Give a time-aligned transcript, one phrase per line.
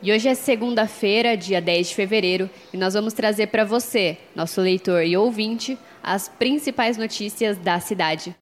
[0.00, 4.60] E hoje é segunda-feira, dia 10 de fevereiro, e nós vamos trazer para você, nosso
[4.60, 8.34] leitor e ouvinte, as principais notícias da cidade.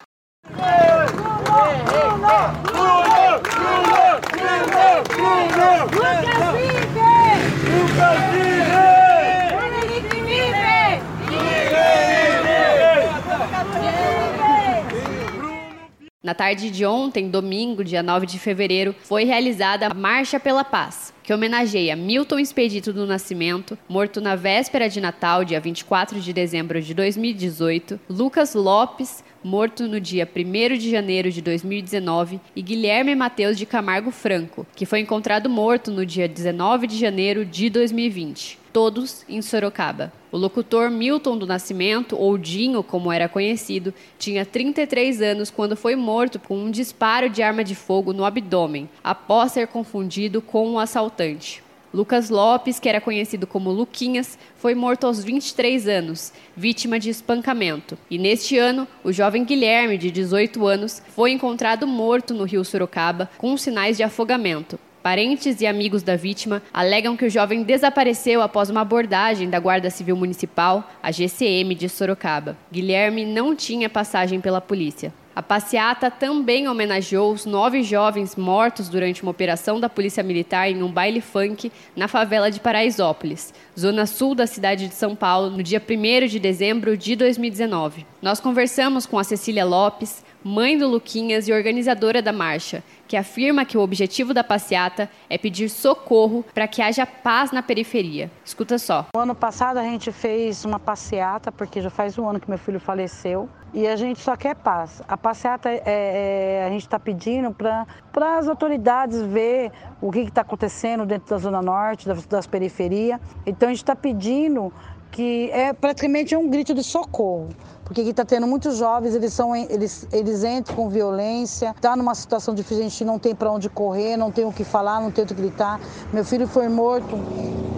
[16.26, 21.14] Na tarde de ontem, domingo, dia 9 de fevereiro, foi realizada a Marcha pela Paz,
[21.22, 26.82] que homenageia Milton Expedito do Nascimento, morto na véspera de Natal, dia 24 de dezembro
[26.82, 33.56] de 2018, Lucas Lopes, morto no dia 1 de janeiro de 2019, e Guilherme Mateus
[33.56, 39.24] de Camargo Franco, que foi encontrado morto no dia 19 de janeiro de 2020, todos
[39.26, 40.12] em Sorocaba.
[40.30, 45.96] O locutor Milton do Nascimento, ou Dinho, como era conhecido, tinha 33 anos quando foi
[45.96, 50.78] morto com um disparo de arma de fogo no abdômen, após ser confundido com um
[50.78, 51.64] assaltante.
[51.94, 57.96] Lucas Lopes, que era conhecido como Luquinhas, foi morto aos 23 anos, vítima de espancamento.
[58.10, 63.30] E neste ano, o jovem Guilherme, de 18 anos, foi encontrado morto no rio Sorocaba
[63.38, 64.78] com sinais de afogamento.
[65.06, 69.88] Parentes e amigos da vítima alegam que o jovem desapareceu após uma abordagem da Guarda
[69.88, 72.56] Civil Municipal, a GCM de Sorocaba.
[72.72, 75.14] Guilherme não tinha passagem pela polícia.
[75.36, 80.82] A passeata também homenageou os nove jovens mortos durante uma operação da Polícia Militar em
[80.82, 85.62] um baile funk na favela de Paraisópolis, zona sul da cidade de São Paulo, no
[85.62, 88.04] dia 1 de dezembro de 2019.
[88.20, 93.64] Nós conversamos com a Cecília Lopes, mãe do Luquinhas e organizadora da marcha, que afirma
[93.64, 98.30] que o objetivo da passeata é pedir socorro para que haja paz na periferia.
[98.44, 99.06] Escuta só.
[99.12, 102.58] No ano passado a gente fez uma passeata, porque já faz um ano que meu
[102.58, 105.02] filho faleceu, e a gente só quer paz.
[105.08, 110.42] A passeata é, é a gente está pedindo para as autoridades ver o que está
[110.42, 113.20] acontecendo dentro da Zona Norte, das, das periferias.
[113.44, 114.72] Então a gente está pedindo
[115.10, 117.48] que é praticamente um grito de socorro
[117.86, 122.16] porque aqui está tendo muitos jovens, eles, são, eles, eles entram com violência, está numa
[122.16, 125.12] situação difícil, a gente não tem para onde correr, não tem o que falar, não
[125.12, 125.80] tem o que gritar.
[126.12, 127.16] Meu filho foi morto,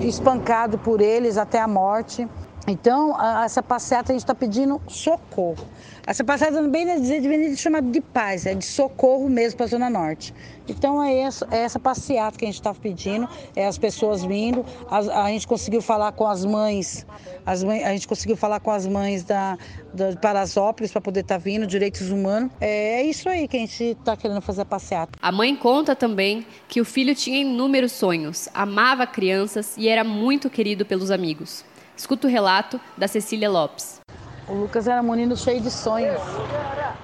[0.01, 2.27] espancado por eles até a morte.
[2.69, 5.67] Então, essa passeata a gente está pedindo socorro.
[6.07, 9.89] Essa passeata não bem de chamada de paz, é de socorro mesmo para a Zona
[9.91, 10.35] Norte.
[10.69, 13.27] Então, é essa, é essa passeata que a gente está pedindo,
[13.57, 14.67] é as pessoas vindo.
[14.91, 17.07] A, a, gente conseguiu falar com as mães,
[17.47, 19.57] as mães, a gente conseguiu falar com as mães da,
[19.95, 22.51] da Parasópolis para poder estar tá vindo, direitos humanos.
[22.61, 25.19] É, é isso aí que a gente está querendo fazer a passeata.
[25.23, 30.51] A mãe conta também que o filho tinha inúmeros sonhos, amava crianças e era muito
[30.51, 31.65] querido pelos amigos.
[31.99, 34.01] Escuta o relato da Cecília Lopes.
[34.49, 36.23] O Lucas era um menino cheio de sonhos.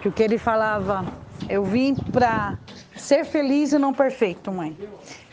[0.00, 1.04] Que o que ele falava,
[1.48, 2.56] eu vim para
[2.96, 4.78] ser feliz e não perfeito, mãe.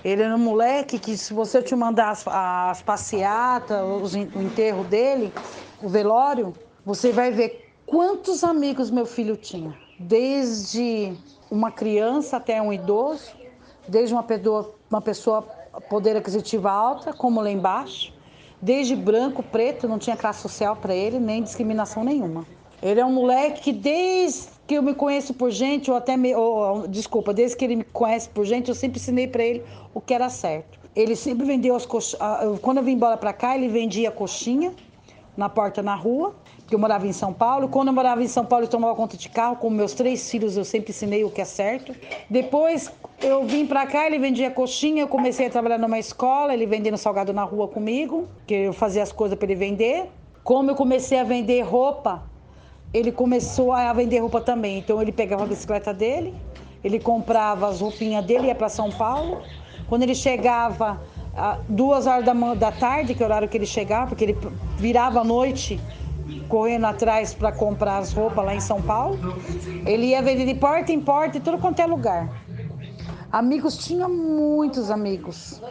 [0.04, 3.80] Ele era um moleque que se você te mandar as, as passeatas,
[4.16, 5.32] o enterro dele,
[5.80, 9.78] o velório, você vai ver quantos amigos meu filho tinha.
[10.00, 11.14] Desde
[11.52, 13.30] uma criança até um idoso,
[13.88, 15.44] desde uma pessoa, uma pessoa
[15.88, 18.12] poder aquisitiva alta, como lá embaixo,
[18.62, 22.46] desde branco, preto, não tinha classe social para ele, nem discriminação nenhuma.
[22.82, 26.34] Ele é um moleque que desde que eu me conheço por gente, ou até me,
[26.34, 29.64] ou, desculpa, desde que ele me conhece por gente, eu sempre ensinei para ele
[29.94, 30.80] o que era certo.
[30.96, 32.60] Ele sempre vendeu as coxinhas.
[32.62, 34.74] Quando eu vim embora para cá, ele vendia coxinha
[35.38, 37.70] na porta na rua, porque eu morava em São Paulo.
[37.70, 39.56] Quando eu morava em São Paulo, eu tomava conta de carro.
[39.58, 41.96] Com meus três filhos, eu sempre ensinei o que é certo.
[42.30, 42.92] Depois,
[43.22, 46.98] eu vim para cá, ele vendia coxinha, eu comecei a trabalhar numa escola, ele vendendo
[46.98, 50.10] salgado na rua comigo, que eu fazia as coisas para ele vender.
[50.44, 52.24] Como eu comecei a vender roupa,
[52.94, 54.80] ele começou a vender roupa também.
[54.80, 56.34] Então ele pegava a bicicleta dele,
[56.84, 59.42] ele comprava as roupinhas dele, ia para São Paulo.
[59.88, 61.00] Quando ele chegava
[61.70, 64.38] duas horas da, da tarde, que é o horário que ele chegava, porque ele
[64.78, 65.80] virava à noite
[66.48, 69.18] correndo atrás para comprar as roupas lá em São Paulo.
[69.86, 72.41] Ele ia vender de porta em porta, em tudo quanto é lugar.
[73.32, 75.62] Amigos, tinha muitos amigos.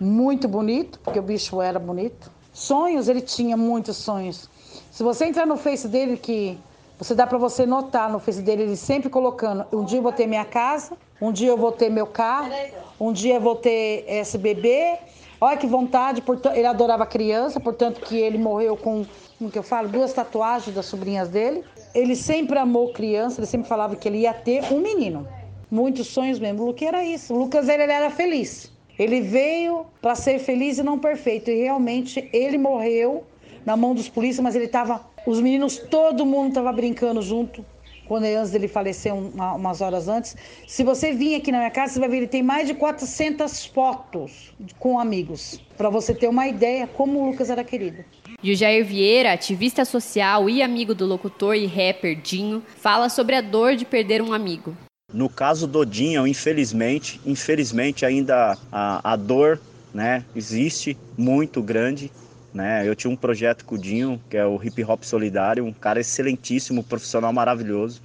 [0.00, 2.30] Muito bonito, porque o bicho era bonito.
[2.54, 4.48] Sonhos, ele tinha muitos sonhos.
[4.90, 6.58] Se você entrar no Face dele, que
[6.98, 10.10] você dá para você notar no Face dele, ele sempre colocando: um dia eu vou
[10.10, 12.50] ter minha casa, um dia eu vou ter meu carro,
[12.98, 14.96] um dia eu vou ter esse bebê.
[15.38, 16.22] Olha que vontade,
[16.54, 19.04] ele adorava criança, portanto que ele morreu com
[19.38, 21.62] como que eu falo, duas tatuagens das sobrinhas dele.
[21.94, 25.26] Ele sempre amou criança, ele sempre falava que ele ia ter um menino.
[25.70, 26.62] Muitos sonhos mesmo.
[26.62, 27.34] O Lucas era isso.
[27.34, 28.72] Lucas ele, ele era feliz.
[28.98, 31.50] Ele veio para ser feliz e não perfeito.
[31.50, 33.24] E realmente ele morreu
[33.64, 35.08] na mão dos polícias, mas ele estava.
[35.26, 37.64] Os meninos, todo mundo estava brincando junto
[38.10, 40.36] quando antes dele falecer, uma, umas horas antes.
[40.66, 43.66] Se você vir aqui na minha casa, você vai ver, ele tem mais de 400
[43.66, 48.04] fotos com amigos, para você ter uma ideia como o Lucas era querido.
[48.42, 53.36] E o Jair Vieira, ativista social e amigo do locutor e rapper Dinho, fala sobre
[53.36, 54.76] a dor de perder um amigo.
[55.12, 59.60] No caso do Dinho, infelizmente, infelizmente ainda a, a dor
[59.92, 62.10] né, existe muito grande
[62.52, 62.86] né?
[62.86, 66.00] Eu tinha um projeto com o Dinho, que é o Hip Hop Solidário, um cara
[66.00, 68.02] excelentíssimo, profissional maravilhoso,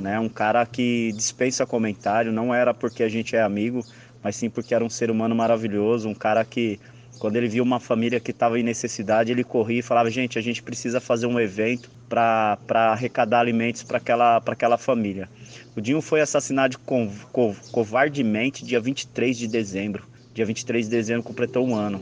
[0.00, 0.18] né?
[0.18, 3.86] Um cara que dispensa comentário, não era porque a gente é amigo,
[4.22, 6.80] mas sim porque era um ser humano maravilhoso, um cara que
[7.18, 10.42] quando ele via uma família que estava em necessidade, ele corria e falava: gente, a
[10.42, 12.58] gente precisa fazer um evento para
[12.92, 15.28] arrecadar alimentos para aquela, aquela família.
[15.76, 20.04] O Dinho foi assassinado co co covardemente dia 23 de dezembro.
[20.32, 22.00] Dia 23 de dezembro completou um ano.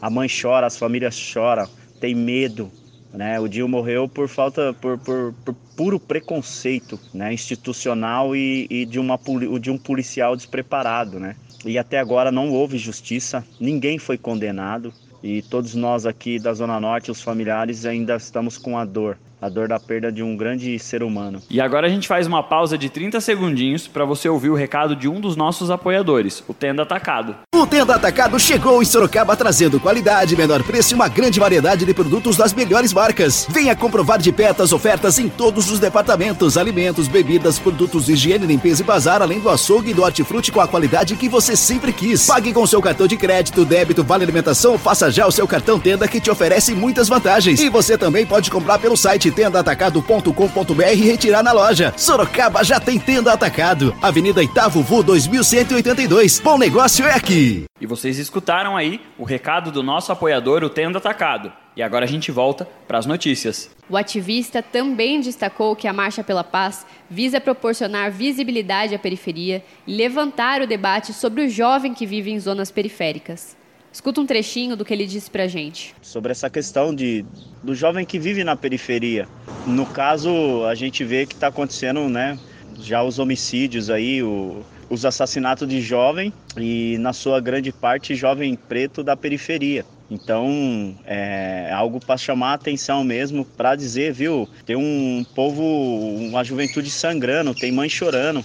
[0.00, 1.68] A mãe chora, as famílias choram,
[2.00, 2.70] tem medo.
[3.12, 3.40] Né?
[3.40, 7.32] O Dio morreu por falta, por, por, por puro preconceito né?
[7.32, 9.18] institucional e, e, de, uma,
[9.60, 11.18] de um policial despreparado.
[11.18, 11.34] Né?
[11.64, 14.92] E até agora não houve justiça, ninguém foi condenado.
[15.22, 19.48] E todos nós aqui da Zona Norte, os familiares, ainda estamos com a dor a
[19.48, 21.40] dor da perda de um grande ser humano.
[21.50, 24.96] E agora a gente faz uma pausa de 30 segundinhos para você ouvir o recado
[24.96, 27.36] de um dos nossos apoiadores, o Tenda Atacado.
[27.54, 31.94] O Tenda Atacado chegou em Sorocaba trazendo qualidade, menor preço e uma grande variedade de
[31.94, 33.46] produtos das melhores marcas.
[33.50, 38.46] Venha comprovar de perto as ofertas em todos os departamentos, alimentos, bebidas, produtos de higiene,
[38.46, 41.92] limpeza e bazar, além do açougue e do hortifruti com a qualidade que você sempre
[41.92, 42.26] quis.
[42.26, 46.08] Pague com seu cartão de crédito, débito, vale alimentação, faça já o seu cartão Tenda
[46.08, 47.60] que te oferece muitas vantagens.
[47.60, 51.92] E você também pode comprar pelo site site tendaatacado.com.br e retirar na loja.
[51.96, 53.94] Sorocaba já tem Tenda Atacado.
[54.00, 56.40] Avenida Itavo Vu 2182.
[56.40, 57.64] Bom negócio é aqui.
[57.80, 61.52] E vocês escutaram aí o recado do nosso apoiador, o Tenda Atacado.
[61.76, 63.70] E agora a gente volta para as notícias.
[63.88, 69.94] O ativista também destacou que a Marcha pela Paz visa proporcionar visibilidade à periferia e
[69.94, 73.56] levantar o debate sobre o jovem que vive em zonas periféricas.
[73.96, 75.94] Escuta um trechinho do que ele disse pra gente.
[76.02, 77.24] Sobre essa questão de,
[77.62, 79.26] do jovem que vive na periferia.
[79.66, 82.38] No caso, a gente vê que está acontecendo, né?
[82.78, 88.54] Já os homicídios aí, o, os assassinatos de jovem e, na sua grande parte, jovem
[88.54, 89.82] preto da periferia.
[90.10, 96.44] Então, é algo para chamar a atenção mesmo, para dizer, viu, tem um povo, uma
[96.44, 98.44] juventude sangrando, tem mãe chorando.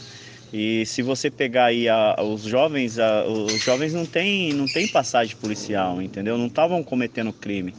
[0.53, 4.87] E se você pegar aí a, os jovens, a, os jovens não têm não tem
[4.87, 6.37] passagem policial, entendeu?
[6.37, 7.73] Não estavam cometendo crime.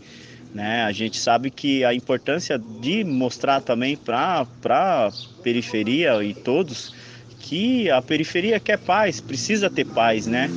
[0.54, 0.82] Né?
[0.82, 5.10] A gente sabe que a importância de mostrar também para a
[5.42, 6.94] periferia e todos
[7.40, 10.50] que a periferia quer paz, precisa ter paz, né?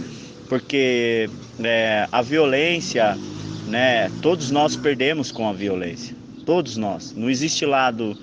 [0.47, 1.29] Porque
[1.63, 3.17] é, a violência,
[3.67, 4.09] né?
[4.21, 6.15] Todos nós perdemos com a violência,
[6.45, 7.13] todos nós.
[7.15, 8.17] Não existe lado,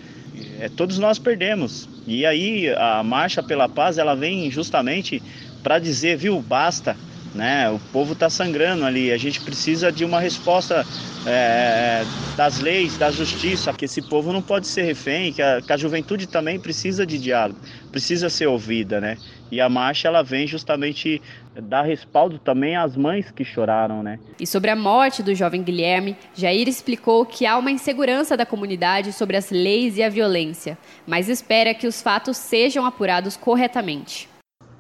[0.62, 1.88] é, todos nós perdemos.
[2.06, 5.20] E aí a marcha pela paz ela vem justamente
[5.60, 6.96] para dizer, viu, basta,
[7.34, 7.68] né?
[7.68, 9.10] O povo está sangrando ali.
[9.10, 10.86] A gente precisa de uma resposta
[11.26, 12.04] é,
[12.36, 15.76] das leis, da justiça, que esse povo não pode ser refém, que a, que a
[15.76, 17.58] juventude também precisa de diálogo,
[17.90, 19.19] precisa ser ouvida, né?
[19.52, 21.20] E a marcha ela vem justamente
[21.54, 24.18] dar respaldo também às mães que choraram, né?
[24.40, 29.12] E sobre a morte do jovem Guilherme, Jair explicou que há uma insegurança da comunidade
[29.12, 34.26] sobre as leis e a violência, mas espera que os fatos sejam apurados corretamente.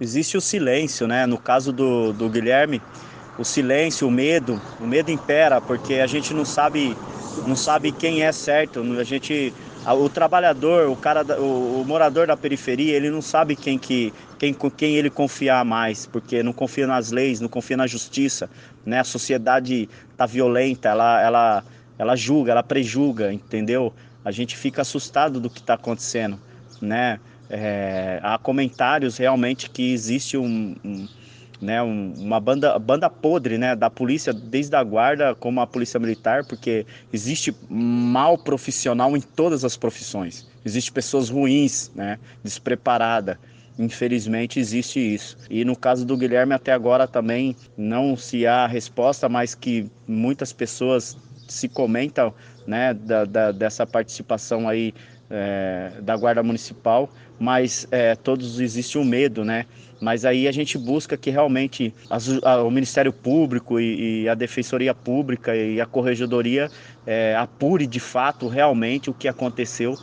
[0.00, 1.26] Existe o silêncio, né?
[1.26, 2.80] No caso do, do Guilherme,
[3.38, 6.96] o silêncio, o medo, o medo impera porque a gente não sabe,
[7.46, 9.52] não sabe quem é certo, a gente
[9.90, 14.12] o trabalhador, o cara, o, o, morador da periferia, ele não sabe quem que
[14.42, 18.50] quem, quem ele confiar mais, porque não confia nas leis, não confia na justiça,
[18.84, 18.98] né?
[18.98, 21.64] A sociedade tá violenta, ela ela
[21.96, 23.94] ela julga, ela prejuga, entendeu?
[24.24, 26.40] A gente fica assustado do que está acontecendo,
[26.80, 27.20] né?
[27.48, 31.06] É, há comentários realmente que existe um, um
[31.60, 36.00] né, um, uma banda, banda podre né, da polícia, desde a guarda como a polícia
[36.00, 40.48] militar, porque existe mal profissional em todas as profissões.
[40.64, 43.36] Existem pessoas ruins, né, despreparadas.
[43.82, 45.36] Infelizmente existe isso.
[45.50, 50.52] E no caso do Guilherme até agora também não se há resposta, mas que muitas
[50.52, 51.16] pessoas
[51.48, 52.32] se comentam
[52.64, 54.94] né, da, da, dessa participação aí
[55.28, 57.10] é, da Guarda Municipal,
[57.40, 59.66] mas é, todos existe um medo, né?
[60.00, 64.34] Mas aí a gente busca que realmente as, a, o Ministério Público e, e, a
[64.34, 66.70] Defensoria Pública e a Corregedoria
[67.06, 69.96] é, apure de fato realmente o que aconteceu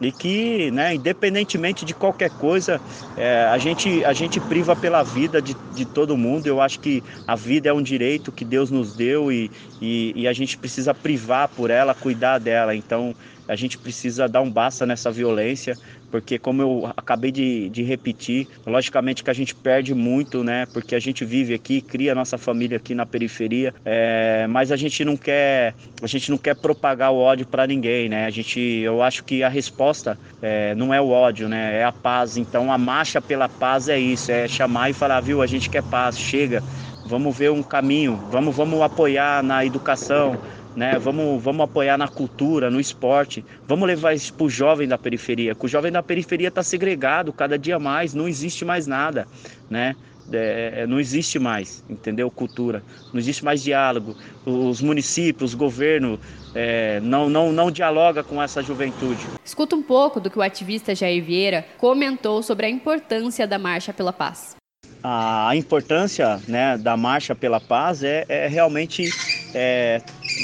[0.00, 2.80] e que, né, independentemente de qualquer coisa,
[3.16, 6.46] é, a, gente, a gente priva pela vida de, de todo mundo.
[6.46, 9.50] Eu acho que a vida é um direito que Deus nos deu e,
[9.80, 12.74] e, e a gente precisa privar por ela, cuidar dela.
[12.74, 13.14] Então,
[13.48, 15.76] a gente precisa dar um basta nessa violência,
[16.10, 20.66] porque como eu acabei de, de, repetir, logicamente que a gente perde muito, né?
[20.72, 25.04] Porque a gente vive aqui, cria nossa família aqui na periferia, é, mas a gente
[25.04, 28.26] não quer, a gente não quer propagar o ódio para ninguém, né?
[28.26, 31.78] A gente, eu acho que a resposta é, não é o ódio, né?
[31.78, 32.36] É a paz.
[32.36, 35.42] Então a marcha pela paz é isso, é chamar e falar, viu?
[35.42, 36.62] A gente quer paz, chega.
[37.06, 40.36] Vamos ver um caminho, vamos, vamos apoiar na educação,
[40.76, 40.98] né?
[40.98, 45.54] Vamos, vamos apoiar na cultura, no esporte, vamos levar isso para o jovem da periferia.
[45.54, 49.26] Que o jovem da periferia está segregado cada dia mais, não existe mais nada,
[49.70, 49.96] né?
[50.32, 52.28] É, é, não existe mais, entendeu?
[52.30, 54.16] Cultura, não existe mais diálogo.
[54.44, 56.18] Os municípios, o governo
[56.52, 59.24] é, não, não, não dialoga com essa juventude.
[59.44, 63.92] Escuta um pouco do que o ativista Jair Vieira comentou sobre a importância da Marcha
[63.92, 64.56] pela Paz.
[65.00, 69.08] A importância né, da Marcha pela Paz é, é realmente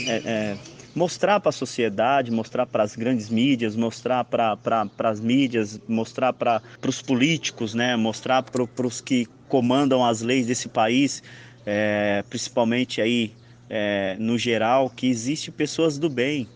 [0.06, 0.56] é, é,
[0.94, 6.62] mostrar para a sociedade, mostrar para as grandes mídias, mostrar para as mídias, mostrar para
[6.86, 7.96] os políticos, né?
[7.96, 11.22] mostrar para os que comandam as leis desse país,
[11.66, 13.32] é, principalmente aí
[13.68, 16.48] é, no geral, que existe pessoas do bem,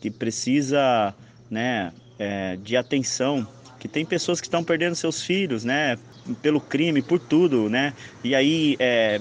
[0.00, 1.14] que precisa
[1.50, 3.46] né, é, de atenção,
[3.78, 5.98] que tem pessoas que estão perdendo seus filhos, né,
[6.42, 7.92] pelo crime, por tudo, né,
[8.24, 9.20] e aí é,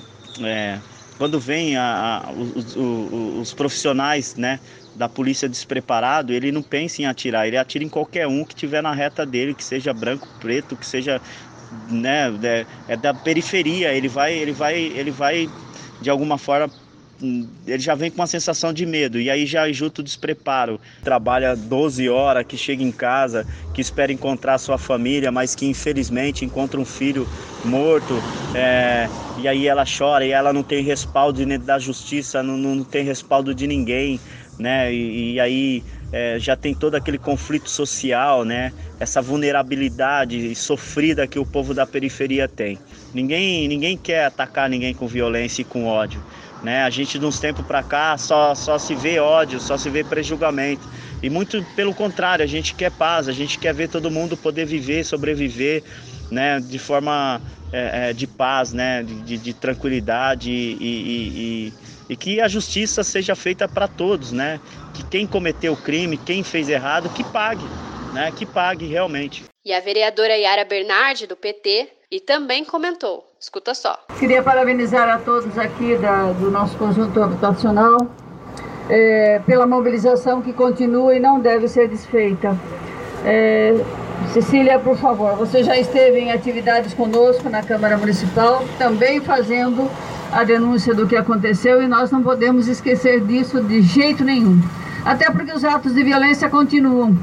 [1.17, 4.60] quando vem a, a, os, os, os, profissionais né,
[4.95, 8.81] da polícia despreparado, ele não pensa em atirar, ele atira em qualquer um que tiver
[8.81, 11.22] na reta dele, que seja branco, preto, que seja
[11.89, 15.50] né, é, é da periferia, ele vai, ele vai, ele vai
[16.01, 16.69] de alguma forma
[17.22, 20.79] ele já vem com uma sensação de medo e aí já junto o despreparo.
[21.03, 26.43] Trabalha 12 horas, que chega em casa, que espera encontrar sua família, mas que infelizmente
[26.43, 27.27] encontra um filho
[27.63, 28.13] morto
[28.53, 29.07] é,
[29.39, 33.53] e aí ela chora e ela não tem respaldo da justiça, não, não tem respaldo
[33.53, 34.19] de ninguém,
[34.57, 34.93] né?
[34.93, 38.72] E, e aí é, já tem todo aquele conflito social, né?
[39.00, 42.79] Essa vulnerabilidade sofrida que o povo da periferia tem.
[43.13, 46.24] Ninguém, ninguém quer atacar ninguém com violência e com ódio.
[46.65, 46.81] Né?
[46.81, 50.03] A gente, de uns tempos para cá, só, só se vê ódio, só se vê
[50.03, 50.81] prejulgamento.
[51.22, 54.65] E muito pelo contrário, a gente quer paz, a gente quer ver todo mundo poder
[54.65, 55.84] viver, sobreviver
[56.31, 56.60] né?
[56.60, 57.39] de forma
[57.72, 59.03] é, é, de paz, né?
[59.03, 61.27] de, de, de tranquilidade e, e,
[61.69, 61.74] e,
[62.10, 64.31] e, que a justiça seja feita para todos.
[64.31, 64.60] Né?
[64.91, 67.65] Que quem cometeu o crime, quem fez errado, que pague,
[68.12, 68.31] né?
[68.36, 69.43] que pague realmente.
[69.65, 73.25] E a vereadora Yara Bernardi, do PT, e também comentou.
[73.39, 73.98] Escuta só.
[74.19, 77.98] Queria parabenizar a todos aqui da, do nosso conjunto habitacional
[78.88, 82.55] é, pela mobilização que continua e não deve ser desfeita.
[83.25, 83.74] É,
[84.31, 89.89] Cecília, por favor, você já esteve em atividades conosco na Câmara Municipal, também fazendo
[90.31, 94.62] a denúncia do que aconteceu e nós não podemos esquecer disso de jeito nenhum.
[95.03, 97.17] Até porque os atos de violência continuam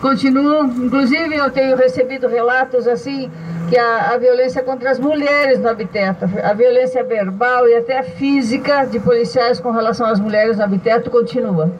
[0.00, 0.66] continuam.
[0.66, 3.30] Inclusive, eu tenho recebido relatos assim
[3.68, 8.84] que a, a, violência contra as mulheres no habitat, a violência verbal e até física
[8.84, 11.70] de policiais com relação às mulheres no habitat continua.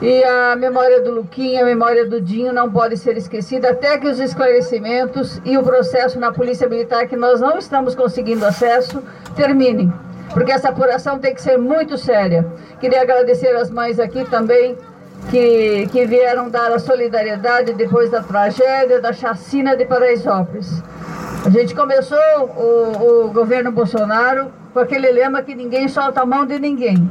[0.00, 4.06] E a memória do Luquinha, a memória do Dinho não pode ser esquecida até que
[4.06, 9.02] os esclarecimentos e o processo na Polícia Militar, que nós não estamos conseguindo acesso,
[9.34, 9.90] terminem.
[10.34, 12.46] Porque essa apuração tem que ser muito séria.
[12.78, 14.76] Queria agradecer as mães aqui também
[15.30, 20.82] que, que vieram dar a solidariedade depois da tragédia da chacina de Paraisópolis.
[21.44, 22.18] A gente começou
[22.56, 27.08] o, o governo Bolsonaro com aquele lema que ninguém solta a mão de ninguém.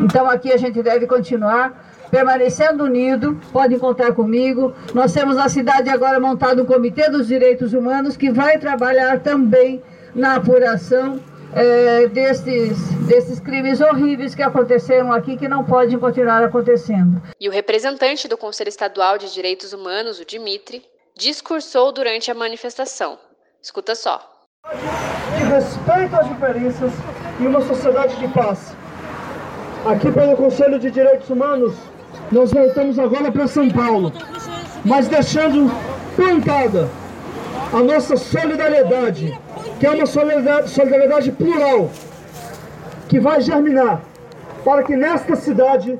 [0.00, 4.72] Então aqui a gente deve continuar permanecendo unido, podem contar comigo.
[4.94, 9.82] Nós temos na cidade agora montado um Comitê dos Direitos Humanos que vai trabalhar também
[10.14, 11.18] na apuração
[11.56, 17.22] é, desses, desses crimes horríveis que aconteceram aqui que não podem continuar acontecendo.
[17.40, 20.84] E o representante do Conselho Estadual de Direitos Humanos, o Dimitri,
[21.16, 23.18] discursou durante a manifestação.
[23.62, 24.20] Escuta só.
[25.38, 26.92] De respeito às diferenças
[27.40, 28.74] e uma sociedade de paz.
[29.86, 31.74] Aqui pelo Conselho de Direitos Humanos,
[32.30, 34.12] nós voltamos agora para São Paulo,
[34.84, 35.70] mas deixando
[36.16, 36.88] plantada
[37.72, 39.38] a nossa solidariedade
[39.78, 41.90] que é uma solidariedade, solidariedade plural,
[43.08, 44.00] que vai germinar
[44.64, 45.98] para que nesta cidade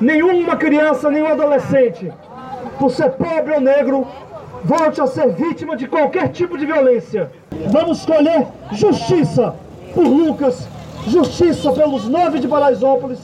[0.00, 2.12] nenhuma criança, nenhum adolescente
[2.78, 4.06] por ser pobre ou negro,
[4.64, 7.30] volte a ser vítima de qualquer tipo de violência.
[7.70, 9.54] Vamos escolher justiça
[9.94, 10.68] por Lucas,
[11.06, 13.20] justiça pelos nove de Paraisópolis,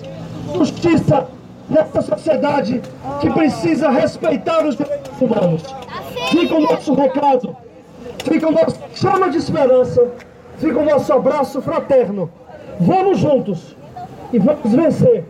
[0.55, 1.29] justiça
[1.69, 2.83] nessa sociedade
[3.21, 5.63] que precisa respeitar os direitos humanos.
[6.31, 7.57] Fica o nosso recado,
[8.29, 10.11] fica o nosso chama de esperança,
[10.59, 12.31] fica o nosso abraço fraterno.
[12.81, 13.77] Vamos juntos
[14.33, 15.25] e vamos vencer.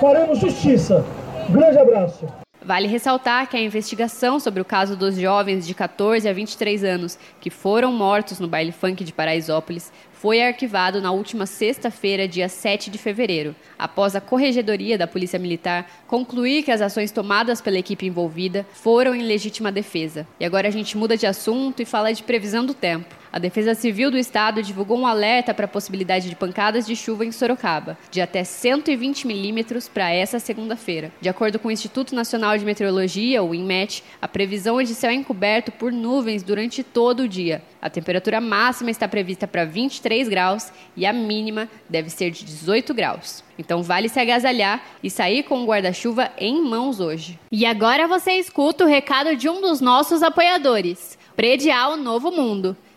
[0.00, 1.04] Faremos justiça.
[1.48, 2.26] Grande abraço.
[2.64, 7.16] Vale ressaltar que a investigação sobre o caso dos jovens de 14 a 23 anos
[7.40, 9.92] que foram mortos no baile funk de Paraisópolis
[10.26, 15.88] foi arquivado na última sexta-feira, dia 7 de fevereiro, após a Corregedoria da Polícia Militar
[16.08, 20.26] concluir que as ações tomadas pela equipe envolvida foram em legítima defesa.
[20.40, 23.14] E agora a gente muda de assunto e fala de previsão do tempo.
[23.32, 27.24] A Defesa Civil do Estado divulgou um alerta para a possibilidade de pancadas de chuva
[27.24, 31.12] em Sorocaba, de até 120 milímetros para essa segunda-feira.
[31.20, 35.10] De acordo com o Instituto Nacional de Meteorologia, o INMET, a previsão é de céu
[35.10, 37.62] encoberto por nuvens durante todo o dia.
[37.80, 42.94] A temperatura máxima está prevista para 23 graus e a mínima deve ser de 18
[42.94, 43.44] graus.
[43.58, 47.38] Então vale se agasalhar e sair com o guarda-chuva em mãos hoje.
[47.50, 52.76] E agora você escuta o recado de um dos nossos apoiadores, Predial Novo Mundo.